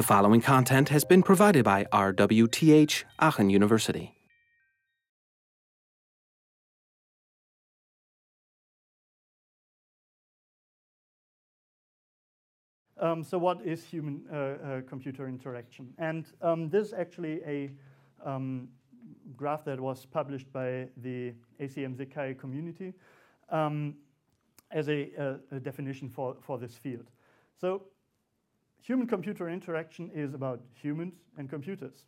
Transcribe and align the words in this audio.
The 0.00 0.06
following 0.06 0.40
content 0.40 0.88
has 0.88 1.04
been 1.04 1.22
provided 1.22 1.62
by 1.62 1.84
RWTH 1.92 3.04
Aachen 3.18 3.50
University. 3.50 4.14
Um, 12.98 13.22
so 13.22 13.36
what 13.36 13.60
is 13.62 13.84
human-computer 13.84 15.22
uh, 15.22 15.26
uh, 15.26 15.28
interaction? 15.28 15.92
And 15.98 16.24
um, 16.40 16.70
this 16.70 16.86
is 16.86 16.92
actually 16.94 17.42
a 17.46 17.70
um, 18.24 18.68
graph 19.36 19.66
that 19.66 19.78
was 19.78 20.06
published 20.06 20.50
by 20.50 20.88
the 20.96 21.34
ACM 21.60 21.94
SIGCHI 21.98 22.38
community 22.38 22.94
um, 23.50 23.96
as 24.70 24.88
a, 24.88 25.10
a, 25.18 25.56
a, 25.56 25.60
definition 25.60 26.08
for, 26.08 26.38
for 26.40 26.56
this 26.56 26.74
field. 26.74 27.10
So 27.60 27.82
human-computer 28.82 29.48
interaction 29.48 30.10
is 30.14 30.34
about 30.34 30.60
humans 30.74 31.14
and 31.36 31.48
computers. 31.48 32.04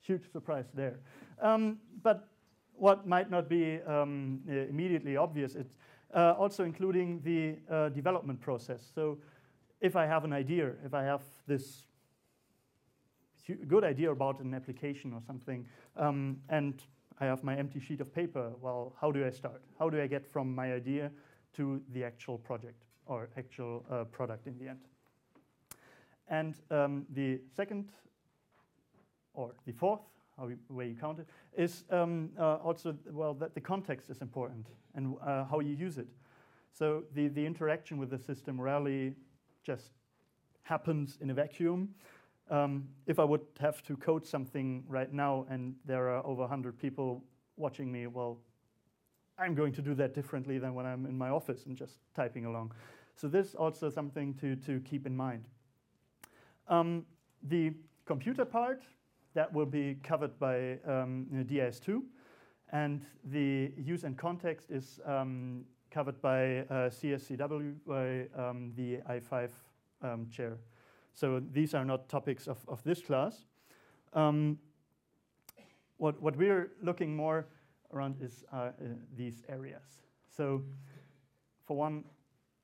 Huge 0.00 0.30
surprise 0.30 0.66
there. 0.74 1.00
Um, 1.40 1.78
but 2.02 2.28
what 2.74 3.06
might 3.06 3.30
not 3.30 3.48
be 3.48 3.80
um, 3.86 4.40
immediately 4.46 5.16
obvious, 5.16 5.54
it's 5.54 5.74
uh, 6.14 6.34
also 6.38 6.64
including 6.64 7.20
the 7.22 7.56
uh, 7.72 7.88
development 7.88 8.40
process. 8.40 8.90
So 8.94 9.18
if 9.80 9.96
I 9.96 10.06
have 10.06 10.24
an 10.24 10.32
idea, 10.32 10.72
if 10.84 10.94
I 10.94 11.02
have 11.02 11.22
this 11.46 11.84
good 13.68 13.84
idea 13.84 14.10
about 14.10 14.40
an 14.40 14.54
application 14.54 15.12
or 15.12 15.20
something, 15.26 15.66
um, 15.96 16.38
and 16.48 16.82
I 17.20 17.26
have 17.26 17.44
my 17.44 17.56
empty 17.56 17.80
sheet 17.80 18.00
of 18.00 18.12
paper, 18.14 18.52
well, 18.60 18.94
how 19.00 19.12
do 19.12 19.24
I 19.24 19.30
start? 19.30 19.62
How 19.78 19.88
do 19.88 20.00
I 20.00 20.06
get 20.06 20.26
from 20.32 20.54
my 20.54 20.72
idea 20.72 21.10
to 21.56 21.80
the 21.92 22.04
actual 22.04 22.38
project 22.38 22.84
or 23.06 23.28
actual 23.36 23.84
uh, 23.90 24.04
product 24.04 24.46
in 24.46 24.58
the 24.58 24.68
end? 24.68 24.80
And 26.28 26.54
um, 26.70 27.06
the 27.10 27.40
second, 27.54 27.90
or 29.34 29.52
the 29.66 29.72
fourth, 29.72 30.00
how 30.38 30.50
way 30.68 30.88
you 30.88 30.96
count 30.96 31.20
it, 31.20 31.28
is 31.56 31.84
um, 31.90 32.30
uh, 32.38 32.56
also, 32.56 32.96
well, 33.10 33.34
that 33.34 33.54
the 33.54 33.60
context 33.60 34.10
is 34.10 34.20
important 34.20 34.66
and 34.94 35.16
uh, 35.24 35.44
how 35.44 35.60
you 35.60 35.74
use 35.74 35.98
it. 35.98 36.08
So 36.72 37.04
the, 37.14 37.28
the 37.28 37.44
interaction 37.44 37.98
with 37.98 38.10
the 38.10 38.18
system 38.18 38.60
rarely 38.60 39.14
just 39.62 39.90
happens 40.62 41.18
in 41.20 41.30
a 41.30 41.34
vacuum. 41.34 41.90
Um, 42.50 42.88
if 43.06 43.18
I 43.18 43.24
would 43.24 43.42
have 43.60 43.82
to 43.84 43.96
code 43.96 44.26
something 44.26 44.84
right 44.88 45.12
now 45.12 45.46
and 45.48 45.74
there 45.84 46.08
are 46.10 46.26
over 46.26 46.42
100 46.42 46.78
people 46.78 47.22
watching 47.56 47.90
me, 47.90 48.06
well, 48.06 48.38
I'm 49.38 49.54
going 49.54 49.72
to 49.74 49.82
do 49.82 49.94
that 49.94 50.14
differently 50.14 50.58
than 50.58 50.74
when 50.74 50.86
I'm 50.86 51.06
in 51.06 51.16
my 51.16 51.30
office 51.30 51.66
and 51.66 51.76
just 51.76 51.98
typing 52.14 52.44
along. 52.44 52.72
So 53.16 53.28
this 53.28 53.48
is 53.48 53.54
also 53.54 53.88
something 53.88 54.34
to, 54.34 54.56
to 54.56 54.80
keep 54.80 55.06
in 55.06 55.16
mind. 55.16 55.44
Um, 56.68 57.04
the 57.42 57.74
computer 58.06 58.44
part, 58.44 58.82
that 59.34 59.52
will 59.52 59.66
be 59.66 59.96
covered 60.02 60.38
by 60.38 60.78
um, 60.86 61.26
DIS2. 61.32 62.02
And 62.72 63.04
the 63.24 63.72
use 63.76 64.04
and 64.04 64.16
context 64.16 64.70
is 64.70 65.00
um, 65.04 65.64
covered 65.90 66.20
by 66.20 66.58
uh, 66.58 66.90
CSCW, 66.90 67.74
by 67.86 68.26
the 68.76 68.98
I5 69.08 69.50
um, 70.02 70.28
chair. 70.30 70.58
So 71.12 71.40
these 71.52 71.74
are 71.74 71.84
not 71.84 72.08
topics 72.08 72.48
of, 72.48 72.58
of 72.68 72.82
this 72.82 73.00
class. 73.00 73.44
Um, 74.12 74.58
what, 75.96 76.20
what 76.20 76.36
we're 76.36 76.72
looking 76.82 77.14
more 77.14 77.46
around 77.92 78.16
is 78.20 78.44
uh, 78.52 78.56
uh, 78.56 78.70
these 79.16 79.42
areas. 79.48 80.02
So 80.28 80.62
for 81.66 81.76
one, 81.76 82.04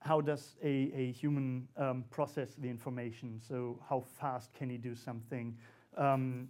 how 0.01 0.19
does 0.19 0.55
a, 0.63 0.91
a 0.95 1.11
human 1.11 1.67
um, 1.77 2.03
process 2.09 2.55
the 2.57 2.67
information? 2.67 3.39
So 3.47 3.79
how 3.87 4.01
fast 4.01 4.53
can 4.53 4.69
he 4.69 4.77
do 4.77 4.95
something? 4.95 5.55
Um, 5.95 6.49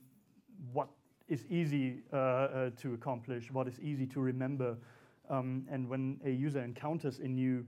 what 0.71 0.87
is 1.27 1.45
easy 1.49 1.99
uh, 2.13 2.15
uh, 2.15 2.69
to 2.81 2.93
accomplish? 2.93 3.51
What 3.51 3.67
is 3.67 3.79
easy 3.79 4.07
to 4.07 4.21
remember? 4.21 4.77
Um, 5.29 5.65
and 5.69 5.87
when 5.89 6.19
a 6.25 6.29
user 6.29 6.63
encounters 6.63 7.19
a 7.19 7.27
new 7.27 7.65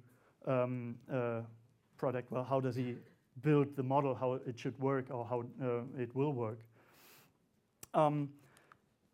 um, 0.48 0.96
uh, 1.14 1.42
product, 1.98 2.32
well, 2.32 2.44
how 2.44 2.62
does 2.62 2.76
he 2.76 2.96
build 3.42 3.76
the 3.76 3.84
model, 3.84 4.16
how 4.16 4.34
it 4.34 4.58
should 4.58 4.78
work 4.80 5.06
or 5.10 5.26
how 5.26 5.44
uh, 5.62 5.82
it 5.98 6.16
will 6.16 6.32
work? 6.32 6.60
Um, 7.94 8.30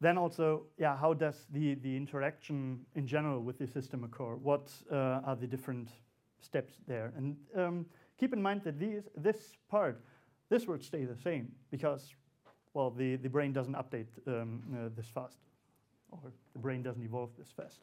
then 0.02 0.18
also, 0.18 0.64
yeah, 0.78 0.96
how 0.96 1.14
does 1.14 1.46
the, 1.52 1.76
the 1.76 1.98
interaction 1.98 2.86
in 2.96 3.08
general 3.08 3.42
with 3.42 3.58
the 3.58 3.68
system 3.68 4.04
occur? 4.04 4.36
What 4.36 4.72
uh, 4.92 5.22
are 5.26 5.36
the 5.36 5.48
different 5.48 5.90
steps 6.42 6.76
there? 6.88 7.14
And 7.18 7.36
um, 7.56 7.86
keep 8.18 8.34
in 8.34 8.42
mind 8.42 8.62
that 8.64 8.80
these, 8.80 9.04
this 9.16 9.58
part, 9.70 10.02
this 10.50 10.68
will 10.68 10.80
stay 10.80 11.06
the 11.06 11.16
same 11.16 11.52
because, 11.72 12.14
well, 12.74 12.90
the, 12.90 13.16
the 13.18 13.30
brain 13.30 13.54
doesn't 13.54 13.76
update 13.76 14.08
um, 14.28 14.62
uh, 14.74 14.90
this 14.96 15.08
fast, 15.08 15.38
or 16.12 16.20
the 16.54 16.60
brain 16.60 16.82
doesn't 16.82 17.04
evolve 17.04 17.30
this 17.38 17.52
fast. 17.56 17.80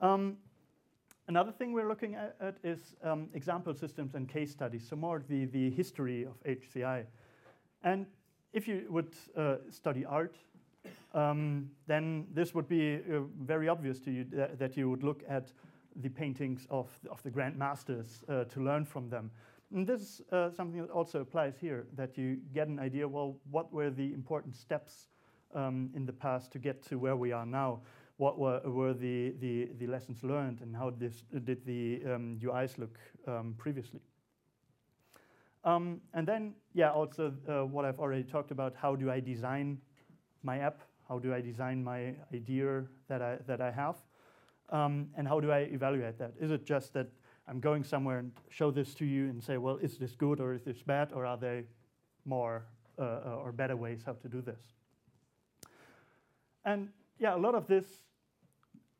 Um, 0.00 0.36
another 1.28 1.52
thing 1.52 1.72
we're 1.72 1.88
looking 1.88 2.14
at, 2.14 2.36
at 2.40 2.56
is 2.62 2.94
um, 3.02 3.28
example 3.34 3.74
systems 3.74 4.14
and 4.14 4.28
case 4.28 4.50
studies, 4.50 4.86
so 4.88 4.96
more 4.96 5.22
the, 5.28 5.46
the 5.46 5.70
history 5.70 6.24
of 6.24 6.42
HCI. 6.44 7.04
And 7.82 8.06
if 8.52 8.68
you 8.68 8.86
would 8.88 9.14
uh, 9.36 9.56
study 9.70 10.04
art, 10.04 10.36
um, 11.14 11.70
then 11.86 12.26
this 12.32 12.54
would 12.54 12.68
be 12.68 12.96
uh, 12.96 13.20
very 13.40 13.68
obvious 13.68 13.98
to 14.00 14.10
you 14.10 14.24
that, 14.32 14.58
that, 14.58 14.76
you 14.76 14.88
would 14.90 15.02
look 15.02 15.22
at 15.28 15.52
the 16.00 16.08
paintings 16.08 16.66
of, 16.70 16.88
of 17.10 17.22
the 17.22 17.30
Grand 17.30 17.56
Masters 17.56 18.22
uh, 18.28 18.44
to 18.44 18.60
learn 18.60 18.84
from 18.84 19.08
them. 19.08 19.30
And 19.74 19.86
this 19.86 20.00
is 20.00 20.20
uh, 20.32 20.50
something 20.50 20.80
that 20.80 20.90
also 20.90 21.20
applies 21.20 21.56
here, 21.58 21.86
that 21.96 22.16
you 22.16 22.38
get 22.54 22.68
an 22.68 22.78
idea, 22.78 23.08
well, 23.08 23.36
what 23.50 23.72
were 23.72 23.90
the 23.90 24.12
important 24.12 24.54
steps 24.54 25.08
um, 25.54 25.90
in 25.94 26.06
the 26.06 26.12
past 26.12 26.52
to 26.52 26.58
get 26.58 26.82
to 26.88 26.98
where 26.98 27.16
we 27.16 27.32
are 27.32 27.46
now? 27.46 27.80
what 28.18 28.38
were, 28.38 28.60
were 28.64 28.94
the, 28.94 29.34
the, 29.40 29.68
the, 29.78 29.86
lessons 29.86 30.22
learned 30.22 30.60
and 30.62 30.74
how 30.74 30.90
this, 30.90 31.22
did 31.44 31.64
the 31.66 32.00
um, 32.06 32.38
UIs 32.42 32.78
look 32.78 32.98
um, 33.26 33.54
previously. 33.58 34.00
Um, 35.64 36.00
and 36.14 36.26
then, 36.26 36.54
yeah, 36.72 36.90
also 36.92 37.34
uh, 37.48 37.66
what 37.66 37.84
I've 37.84 37.98
already 37.98 38.22
talked 38.22 38.50
about, 38.50 38.74
how 38.74 38.94
do 38.96 39.10
I 39.10 39.20
design 39.20 39.78
my 40.42 40.58
app? 40.58 40.80
How 41.08 41.18
do 41.18 41.34
I 41.34 41.40
design 41.40 41.84
my 41.84 42.14
idea 42.32 42.84
that 43.08 43.20
I, 43.20 43.36
that 43.46 43.60
I 43.60 43.70
have? 43.70 43.96
Um, 44.70 45.08
and 45.16 45.28
how 45.28 45.40
do 45.40 45.50
I 45.50 45.60
evaluate 45.60 46.18
that? 46.18 46.32
Is 46.40 46.50
it 46.50 46.64
just 46.64 46.92
that 46.94 47.06
I'm 47.48 47.60
going 47.60 47.84
somewhere 47.84 48.18
and 48.18 48.32
show 48.48 48.70
this 48.70 48.94
to 48.94 49.04
you 49.04 49.28
and 49.28 49.42
say, 49.42 49.56
well, 49.56 49.76
is 49.76 49.96
this 49.98 50.16
good 50.16 50.40
or 50.40 50.54
is 50.54 50.62
this 50.62 50.82
bad? 50.82 51.12
Or 51.12 51.24
are 51.24 51.36
there 51.36 51.64
more 52.24 52.64
uh, 52.98 53.02
uh 53.02 53.40
or 53.42 53.52
better 53.52 53.76
ways 53.76 54.02
how 54.04 54.14
to 54.14 54.28
do 54.28 54.40
this? 54.40 54.60
And 56.64 56.88
yeah, 57.18 57.36
a 57.36 57.38
lot 57.38 57.54
of 57.54 57.66
this 57.66 57.86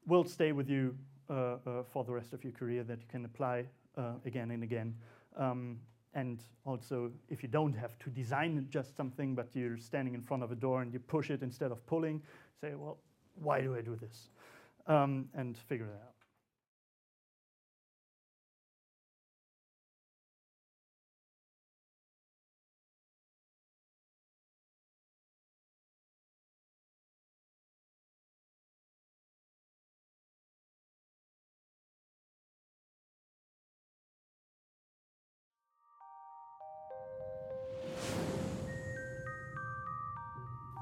will 0.06 0.24
stay 0.24 0.52
with 0.52 0.70
you 0.70 0.96
uh, 1.28 1.32
uh, 1.32 1.82
for 1.90 2.04
the 2.04 2.12
rest 2.12 2.32
of 2.32 2.44
your 2.44 2.52
career 2.52 2.84
that 2.84 3.00
you 3.00 3.06
can 3.08 3.24
apply 3.24 3.64
uh, 3.96 4.12
again 4.24 4.52
and 4.52 4.62
again. 4.62 4.94
Um, 5.36 5.78
and 6.14 6.40
also, 6.64 7.10
if 7.28 7.42
you 7.42 7.48
don't 7.48 7.74
have 7.74 7.98
to 7.98 8.10
design 8.10 8.66
just 8.70 8.96
something, 8.96 9.34
but 9.34 9.48
you're 9.52 9.76
standing 9.76 10.14
in 10.14 10.22
front 10.22 10.42
of 10.42 10.52
a 10.52 10.54
door 10.54 10.80
and 10.82 10.92
you 10.92 10.98
push 10.98 11.30
it 11.30 11.42
instead 11.42 11.72
of 11.72 11.84
pulling, 11.86 12.22
say, 12.60 12.74
well, 12.74 12.98
why 13.34 13.60
do 13.60 13.74
I 13.74 13.82
do 13.82 13.96
this? 13.96 14.28
Um, 14.86 15.28
and 15.34 15.56
figure 15.56 15.86
it 15.86 16.00
out. 16.02 16.15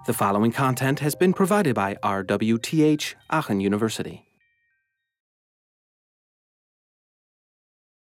The 0.07 0.13
following 0.13 0.53
content 0.53 1.01
has 1.01 1.15
been 1.15 1.33
provided 1.33 1.75
by 1.75 1.95
RWTH 2.03 3.15
Aachen 3.31 3.61
University. 3.61 4.27